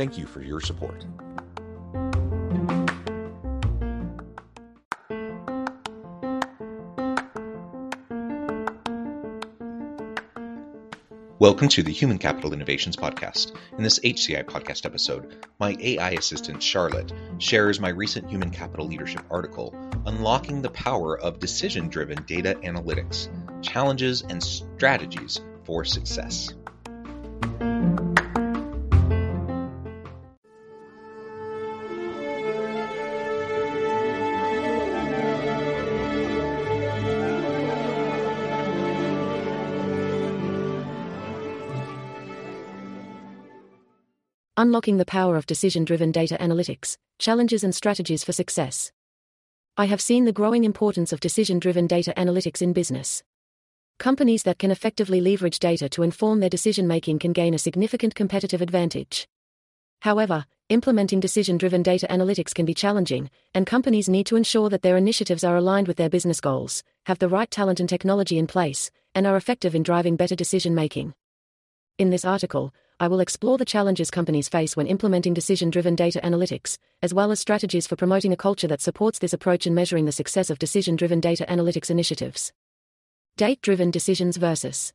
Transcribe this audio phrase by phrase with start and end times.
[0.00, 1.04] Thank you for your support.
[11.38, 13.54] Welcome to the Human Capital Innovations Podcast.
[13.76, 19.24] In this HCI podcast episode, my AI assistant Charlotte shares my recent human capital leadership
[19.30, 19.74] article,
[20.06, 23.28] Unlocking the Power of Decision Driven Data Analytics
[23.62, 26.54] Challenges and Strategies for Success.
[44.60, 48.92] Unlocking the Power of Decision Driven Data Analytics Challenges and Strategies for Success.
[49.78, 53.22] I have seen the growing importance of decision driven data analytics in business.
[53.98, 58.14] Companies that can effectively leverage data to inform their decision making can gain a significant
[58.14, 59.26] competitive advantage.
[60.02, 64.82] However, implementing decision driven data analytics can be challenging, and companies need to ensure that
[64.82, 68.46] their initiatives are aligned with their business goals, have the right talent and technology in
[68.46, 71.14] place, and are effective in driving better decision making.
[71.96, 76.20] In this article, I will explore the challenges companies face when implementing decision driven data
[76.22, 80.04] analytics, as well as strategies for promoting a culture that supports this approach and measuring
[80.04, 82.52] the success of decision driven data analytics initiatives.
[83.38, 84.92] Date driven decisions versus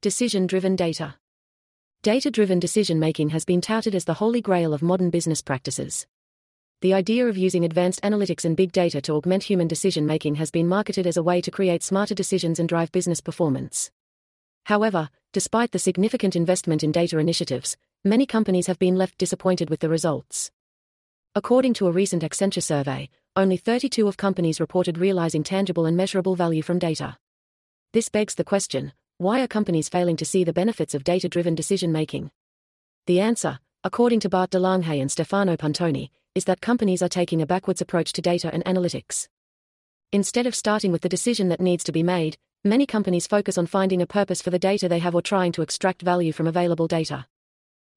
[0.00, 1.16] decision driven data.
[2.04, 6.06] Data driven decision making has been touted as the holy grail of modern business practices.
[6.82, 10.52] The idea of using advanced analytics and big data to augment human decision making has
[10.52, 13.90] been marketed as a way to create smarter decisions and drive business performance.
[14.64, 19.80] However, despite the significant investment in data initiatives, many companies have been left disappointed with
[19.80, 20.50] the results.
[21.34, 26.36] According to a recent Accenture survey, only 32 of companies reported realizing tangible and measurable
[26.36, 27.16] value from data.
[27.92, 31.54] This begs the question why are companies failing to see the benefits of data driven
[31.54, 32.32] decision making?
[33.06, 37.40] The answer, according to Bart de Langhe and Stefano Puntoni, is that companies are taking
[37.40, 39.28] a backwards approach to data and analytics.
[40.10, 43.66] Instead of starting with the decision that needs to be made, Many companies focus on
[43.66, 46.86] finding a purpose for the data they have or trying to extract value from available
[46.86, 47.26] data.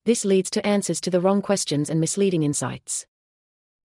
[0.03, 3.06] This leads to answers to the wrong questions and misleading insights.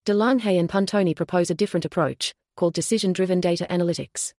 [0.05, 4.35] de Langhe and Puntoni propose a different approach, called decision driven data analytics.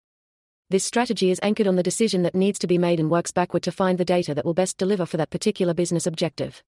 [0.69, 3.63] This strategy is anchored on the decision that needs to be made and works backward
[3.63, 6.61] to find the data that will best deliver for that particular business objective.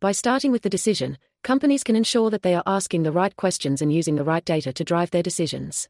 [0.00, 3.80] By starting with the decision, companies can ensure that they are asking the right questions
[3.80, 5.88] and using the right data to drive their decisions.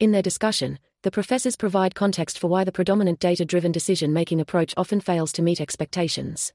[0.00, 4.40] In their discussion, the professors provide context for why the predominant data driven decision making
[4.40, 6.50] approach often fails to meet expectations.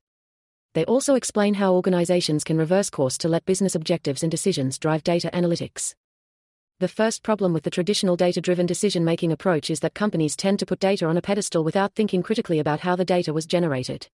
[0.73, 5.03] They also explain how organizations can reverse course to let business objectives and decisions drive
[5.03, 5.93] data analytics.
[6.79, 10.57] The first problem with the traditional data driven decision making approach is that companies tend
[10.59, 14.07] to put data on a pedestal without thinking critically about how the data was generated.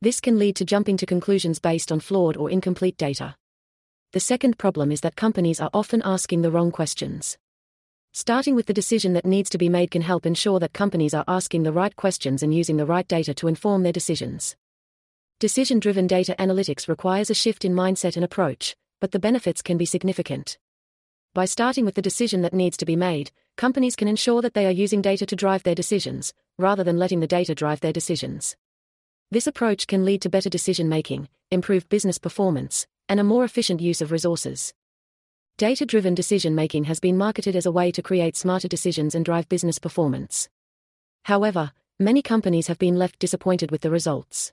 [0.00, 3.34] This can lead to jumping to conclusions based on flawed or incomplete data.
[4.12, 7.36] The second problem is that companies are often asking the wrong questions.
[8.18, 11.24] Starting with the decision that needs to be made can help ensure that companies are
[11.28, 14.56] asking the right questions and using the right data to inform their decisions.
[15.38, 19.76] Decision driven data analytics requires a shift in mindset and approach, but the benefits can
[19.76, 20.56] be significant.
[21.34, 24.64] By starting with the decision that needs to be made, companies can ensure that they
[24.64, 28.56] are using data to drive their decisions, rather than letting the data drive their decisions.
[29.30, 33.82] This approach can lead to better decision making, improved business performance, and a more efficient
[33.82, 34.72] use of resources.
[35.58, 39.24] Data driven decision making has been marketed as a way to create smarter decisions and
[39.24, 40.50] drive business performance.
[41.24, 44.52] However, many companies have been left disappointed with the results.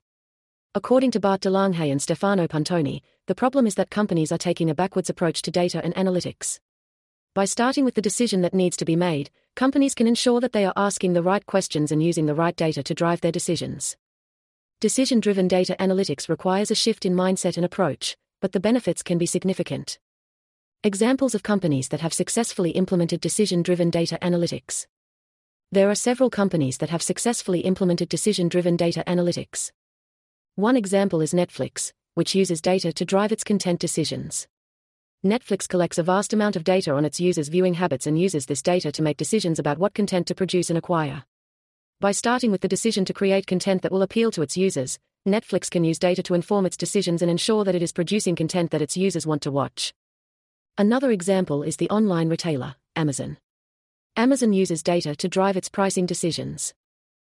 [0.73, 4.69] According to Bart de Langhe and Stefano Puntoni, the problem is that companies are taking
[4.69, 6.61] a backwards approach to data and analytics.
[7.35, 10.63] By starting with the decision that needs to be made, companies can ensure that they
[10.63, 13.97] are asking the right questions and using the right data to drive their decisions.
[14.79, 19.17] Decision driven data analytics requires a shift in mindset and approach, but the benefits can
[19.17, 19.99] be significant.
[20.85, 24.85] Examples of companies that have successfully implemented decision driven data analytics.
[25.71, 29.71] There are several companies that have successfully implemented decision driven data analytics.
[30.55, 34.49] One example is Netflix, which uses data to drive its content decisions.
[35.25, 38.61] Netflix collects a vast amount of data on its users' viewing habits and uses this
[38.61, 41.23] data to make decisions about what content to produce and acquire.
[42.01, 45.71] By starting with the decision to create content that will appeal to its users, Netflix
[45.71, 48.81] can use data to inform its decisions and ensure that it is producing content that
[48.81, 49.93] its users want to watch.
[50.75, 53.37] Another example is the online retailer, Amazon.
[54.15, 56.73] Amazon uses data to drive its pricing decisions.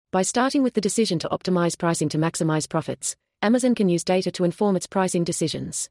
[0.10, 4.32] By starting with the decision to optimize pricing to maximize profits, Amazon can use data
[4.32, 5.90] to inform its pricing decisions.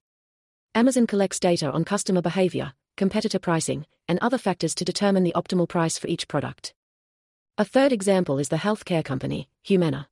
[0.74, 5.68] Amazon collects data on customer behavior, competitor pricing, and other factors to determine the optimal
[5.68, 6.72] price for each product.
[7.58, 10.08] A third example is the healthcare company, Humana.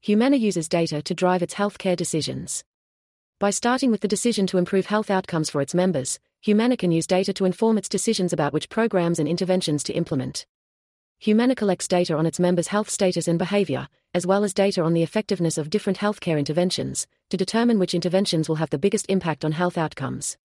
[0.00, 2.62] Humana uses data to drive its healthcare decisions.
[3.40, 7.06] By starting with the decision to improve health outcomes for its members, Humana can use
[7.06, 10.44] data to inform its decisions about which programs and interventions to implement.
[11.20, 14.92] Humana collects data on its members' health status and behavior, as well as data on
[14.92, 19.44] the effectiveness of different healthcare interventions, to determine which interventions will have the biggest impact
[19.44, 20.36] on health outcomes.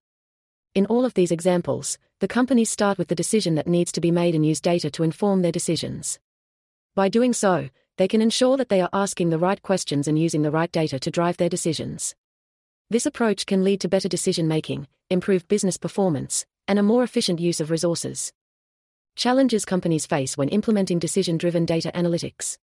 [0.75, 4.11] In all of these examples, the companies start with the decision that needs to be
[4.11, 6.19] made and use data to inform their decisions.
[6.95, 10.43] By doing so, they can ensure that they are asking the right questions and using
[10.43, 12.15] the right data to drive their decisions.
[12.91, 17.39] This approach can lead to better decision making, improved business performance, and a more efficient
[17.39, 18.33] use of resources.
[19.15, 22.59] Challenges companies face when implementing decision driven data analytics.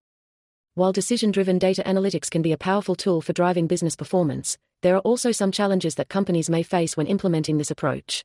[0.76, 4.96] While decision driven data analytics can be a powerful tool for driving business performance, there
[4.96, 8.24] are also some challenges that companies may face when implementing this approach.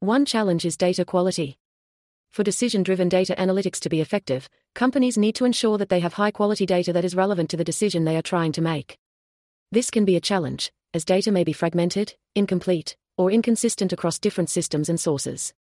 [0.00, 1.58] One challenge is data quality.
[2.30, 6.14] For decision driven data analytics to be effective, companies need to ensure that they have
[6.14, 8.98] high quality data that is relevant to the decision they are trying to make.
[9.70, 14.50] This can be a challenge, as data may be fragmented, incomplete, or inconsistent across different
[14.50, 15.52] systems and sources.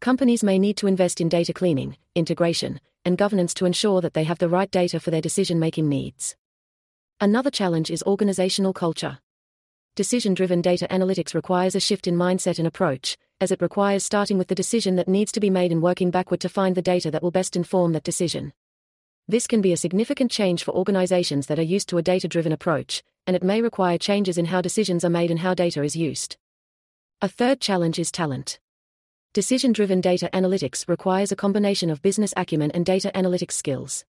[0.00, 4.24] Companies may need to invest in data cleaning, integration, and governance to ensure that they
[4.24, 6.36] have the right data for their decision making needs.
[7.20, 9.18] Another challenge is organizational culture.
[9.96, 14.38] Decision driven data analytics requires a shift in mindset and approach, as it requires starting
[14.38, 17.10] with the decision that needs to be made and working backward to find the data
[17.10, 18.52] that will best inform that decision.
[19.28, 22.52] This can be a significant change for organizations that are used to a data driven
[22.52, 25.96] approach, and it may require changes in how decisions are made and how data is
[25.96, 26.36] used.
[27.24, 28.58] A third challenge is talent.
[29.32, 34.04] Decision driven data analytics requires a combination of business acumen and data analytics skills.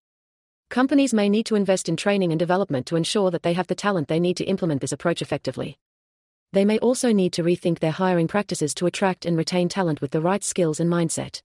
[0.69, 3.77] Companies may need to invest in training and development to ensure that they have the
[3.77, 5.79] talent they need to implement this approach effectively.
[6.53, 10.11] They may also need to rethink their hiring practices to attract and retain talent with
[10.11, 11.41] the right skills and mindset.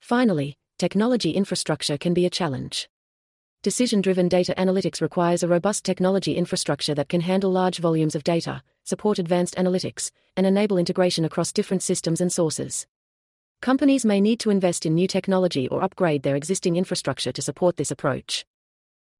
[0.00, 2.88] Finally, technology infrastructure can be a challenge.
[3.68, 8.24] Decision driven data analytics requires a robust technology infrastructure that can handle large volumes of
[8.24, 12.86] data, support advanced analytics, and enable integration across different systems and sources.
[13.60, 17.76] Companies may need to invest in new technology or upgrade their existing infrastructure to support
[17.76, 18.46] this approach.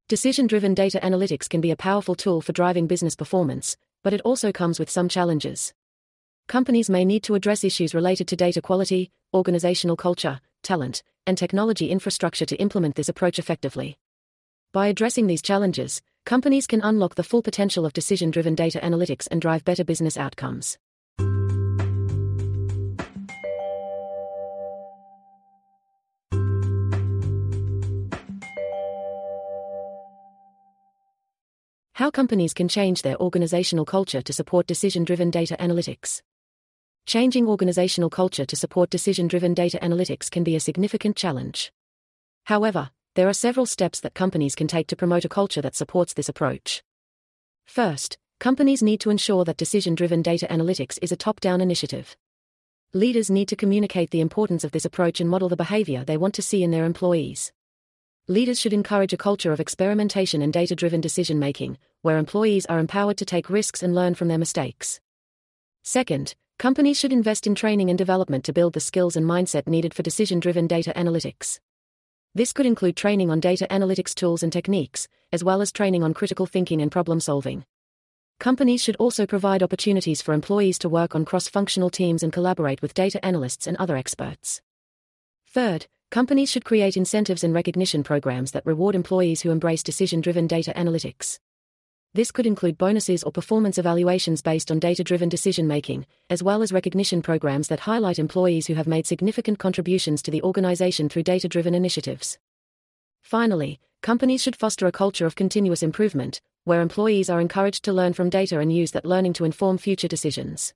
[0.09, 4.23] Decision driven data analytics can be a powerful tool for driving business performance, but it
[4.23, 5.75] also comes with some challenges.
[6.47, 11.91] Companies may need to address issues related to data quality, organizational culture, talent, and technology
[11.91, 13.99] infrastructure to implement this approach effectively.
[14.75, 19.27] By addressing these challenges, companies can unlock the full potential of decision driven data analytics
[19.31, 20.77] and drive better business outcomes.
[31.95, 36.21] How companies can change their organizational culture to support decision driven data analytics.
[37.07, 41.73] Changing organizational culture to support decision driven data analytics can be a significant challenge.
[42.45, 46.15] However, there are several steps that companies can take to promote a culture that supports
[46.15, 46.85] this approach.
[47.67, 52.17] First, companies need to ensure that decision driven data analytics is a top down initiative.
[52.95, 56.33] Leaders need to communicate the importance of this approach and model the behavior they want
[56.37, 57.53] to see in their employees.
[58.29, 62.79] Leaders should encourage a culture of experimentation and data driven decision making, where employees are
[62.79, 65.01] empowered to take risks and learn from their mistakes.
[65.83, 69.93] Second, companies should invest in training and development to build the skills and mindset needed
[69.93, 71.59] for decision driven data analytics.
[72.39, 76.15] This could include training on data analytics tools and techniques, as well as training on
[76.15, 77.65] critical thinking and problem solving.
[78.39, 82.81] Companies should also provide opportunities for employees to work on cross functional teams and collaborate
[82.81, 84.63] with data analysts and other experts.
[85.49, 90.47] Third, companies should create incentives and recognition programs that reward employees who embrace decision driven
[90.47, 91.41] data analytics.
[92.15, 96.63] This could include bonuses or performance evaluations based on data driven decision making, as well
[96.63, 101.25] as recognition programs that highlight employees who have made significant contributions to the organization through
[101.25, 102.39] data driven initiatives.
[103.21, 108.13] Finally, companies should foster a culture of continuous improvement, where employees are encouraged to learn
[108.13, 110.73] from data and use that learning to inform future decisions.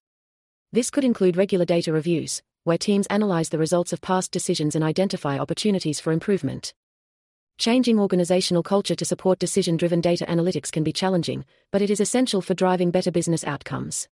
[0.71, 4.85] This could include regular data reviews, where teams analyze the results of past decisions and
[4.85, 6.75] identify opportunities for improvement.
[7.59, 12.00] Changing organizational culture to support decision driven data analytics can be challenging, but it is
[12.00, 14.09] essential for driving better business outcomes.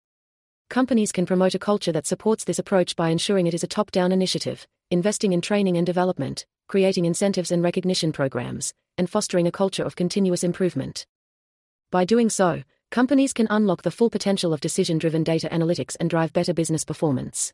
[0.70, 3.90] Companies can promote a culture that supports this approach by ensuring it is a top
[3.90, 9.52] down initiative, investing in training and development, creating incentives and recognition programs, and fostering a
[9.52, 11.08] culture of continuous improvement.
[11.90, 16.08] By doing so, companies can unlock the full potential of decision driven data analytics and
[16.08, 17.52] drive better business performance.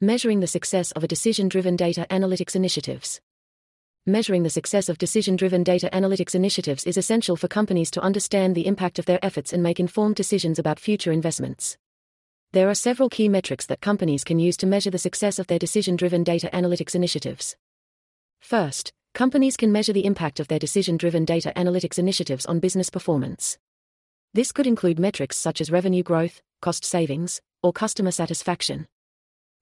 [0.00, 3.20] Measuring the success of a decision driven data analytics initiatives.
[4.06, 8.56] Measuring the success of decision driven data analytics initiatives is essential for companies to understand
[8.56, 11.78] the impact of their efforts and make informed decisions about future investments.
[12.50, 15.60] There are several key metrics that companies can use to measure the success of their
[15.60, 17.54] decision driven data analytics initiatives.
[18.40, 22.90] First, companies can measure the impact of their decision driven data analytics initiatives on business
[22.90, 23.56] performance.
[24.34, 28.88] This could include metrics such as revenue growth, cost savings, or customer satisfaction.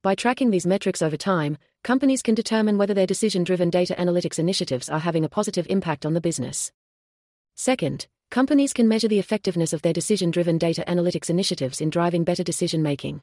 [0.02, 4.38] By tracking these metrics over time, companies can determine whether their decision driven data analytics
[4.38, 6.72] initiatives are having a positive impact on the business.
[7.54, 12.24] Second, companies can measure the effectiveness of their decision driven data analytics initiatives in driving
[12.24, 13.20] better decision making.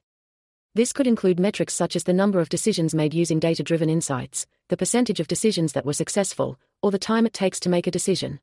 [0.75, 4.45] This could include metrics such as the number of decisions made using data driven insights,
[4.69, 7.91] the percentage of decisions that were successful, or the time it takes to make a
[7.91, 8.39] decision.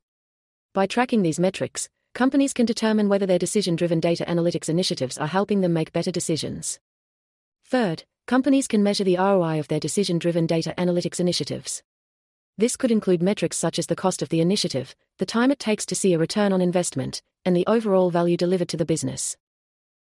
[0.73, 5.27] By tracking these metrics, companies can determine whether their decision driven data analytics initiatives are
[5.27, 6.81] helping them make better decisions.
[7.63, 11.83] Third, companies can measure the ROI of their decision driven data analytics initiatives.
[12.57, 15.85] This could include metrics such as the cost of the initiative, the time it takes
[15.85, 19.37] to see a return on investment, and the overall value delivered to the business.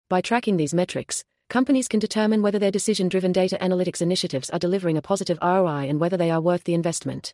[0.07, 4.59] By tracking these metrics, companies can determine whether their decision driven data analytics initiatives are
[4.59, 7.33] delivering a positive ROI and whether they are worth the investment.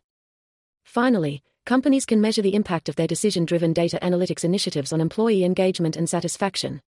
[0.84, 5.44] Finally, companies can measure the impact of their decision driven data analytics initiatives on employee
[5.44, 6.80] engagement and satisfaction.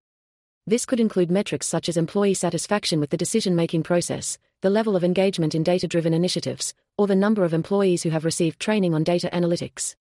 [0.69, 4.97] This could include metrics such as employee satisfaction with the decision making process, the level
[4.97, 8.93] of engagement in data driven initiatives, or the number of employees who have received training
[8.93, 9.97] on data analytics.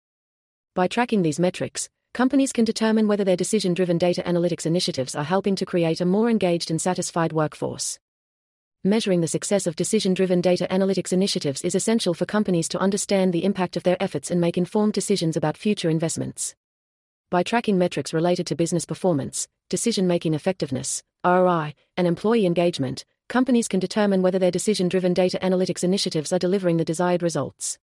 [0.74, 5.24] By tracking these metrics, companies can determine whether their decision driven data analytics initiatives are
[5.24, 7.98] helping to create a more engaged and satisfied workforce.
[8.82, 13.34] Measuring the success of decision driven data analytics initiatives is essential for companies to understand
[13.34, 16.54] the impact of their efforts and make informed decisions about future investments.
[17.34, 23.66] By tracking metrics related to business performance, decision making effectiveness, ROI, and employee engagement, companies
[23.66, 27.76] can determine whether their decision driven data analytics initiatives are delivering the desired results.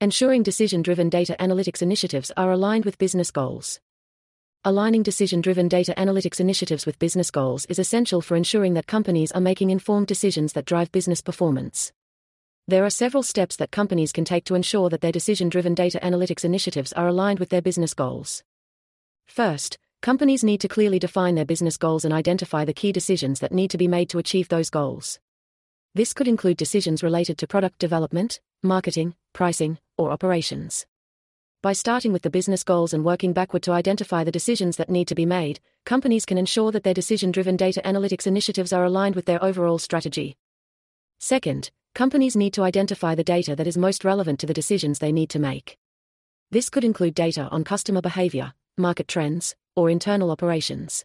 [0.00, 3.78] Ensuring decision driven data analytics initiatives are aligned with business goals.
[4.64, 9.32] Aligning decision driven data analytics initiatives with business goals is essential for ensuring that companies
[9.32, 11.92] are making informed decisions that drive business performance.
[12.66, 16.00] There are several steps that companies can take to ensure that their decision driven data
[16.02, 18.42] analytics initiatives are aligned with their business goals.
[19.32, 23.52] First, Companies need to clearly define their business goals and identify the key decisions that
[23.52, 25.20] need to be made to achieve those goals.
[25.94, 30.84] This could include decisions related to product development, marketing, pricing, or operations.
[31.62, 35.06] By starting with the business goals and working backward to identify the decisions that need
[35.06, 39.14] to be made, companies can ensure that their decision driven data analytics initiatives are aligned
[39.14, 40.36] with their overall strategy.
[41.20, 45.12] Second, companies need to identify the data that is most relevant to the decisions they
[45.12, 45.78] need to make.
[46.50, 51.04] This could include data on customer behavior, market trends, or internal operations.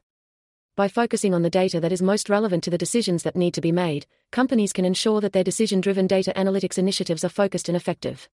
[0.75, 3.61] By focusing on the data that is most relevant to the decisions that need to
[3.61, 7.75] be made, companies can ensure that their decision driven data analytics initiatives are focused and
[7.75, 8.29] effective.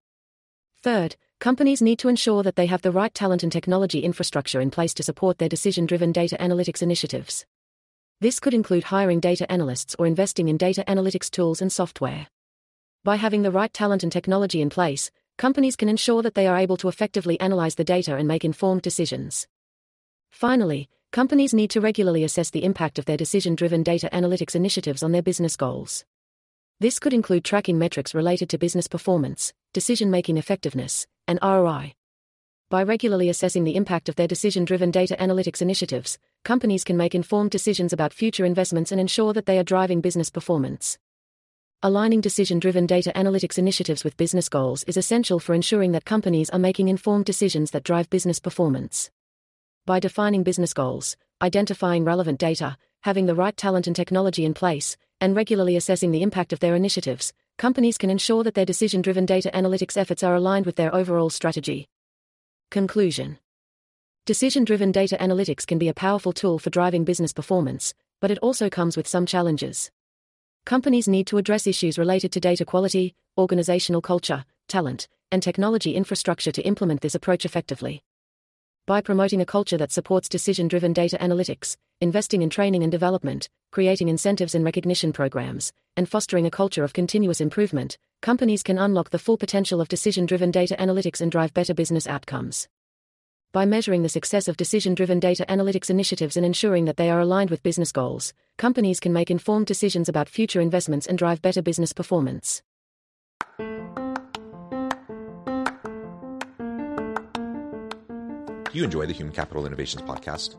[0.81, 4.71] Third, companies need to ensure that they have the right talent and technology infrastructure in
[4.71, 7.45] place to support their decision driven data analytics initiatives.
[8.21, 12.27] This could include hiring data analysts or investing in data analytics tools and software.
[13.03, 16.57] By having the right talent and technology in place, companies can ensure that they are
[16.57, 19.47] able to effectively analyze the data and make informed decisions.
[20.31, 25.01] Finally, companies need to regularly assess the impact of their decision driven data analytics initiatives
[25.01, 26.03] on their business goals.
[26.81, 31.93] This could include tracking metrics related to business performance, decision making effectiveness, and ROI.
[32.69, 37.15] By regularly assessing the impact of their decision driven data analytics initiatives, companies can make
[37.15, 40.99] informed decisions about future investments and ensure that they are driving business performance.
[41.81, 46.49] Aligning decision driven data analytics initiatives with business goals is essential for ensuring that companies
[46.49, 49.09] are making informed decisions that drive business performance
[49.85, 54.97] by defining business goals, identifying relevant data, having the right talent and technology in place,
[55.21, 59.25] and regularly assessing the impact of their initiatives, companies can ensure that their decision driven
[59.25, 61.87] data analytics efforts are aligned with their overall strategy.
[62.71, 63.39] Conclusion
[64.25, 68.39] Decision driven data analytics can be a powerful tool for driving business performance, but it
[68.39, 69.89] also comes with some challenges.
[70.65, 76.51] Companies need to address issues related to data quality, organizational culture, talent, and technology infrastructure
[76.51, 78.03] to implement this approach effectively.
[78.85, 83.49] By promoting a culture that supports decision driven data analytics, investing in training and development,
[83.71, 89.11] creating incentives and recognition programs, and fostering a culture of continuous improvement, companies can unlock
[89.11, 92.67] the full potential of decision driven data analytics and drive better business outcomes.
[93.51, 97.19] By measuring the success of decision driven data analytics initiatives and ensuring that they are
[97.19, 101.63] aligned with business goals, companies can make informed decisions about future investments and drive better
[101.63, 102.61] business performance.
[108.71, 110.57] Do you enjoy the Human Capital Innovations podcast?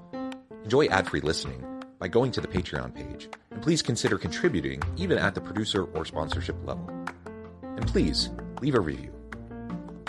[0.64, 1.64] Enjoy ad free listening
[2.00, 6.04] by going to the Patreon page, and please consider contributing even at the producer or
[6.04, 6.90] sponsorship level.
[7.62, 8.30] And please
[8.61, 9.12] leave a review.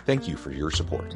[0.05, 1.15] Thank you for your support.